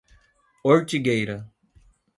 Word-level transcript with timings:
Ortigueira 0.63 1.45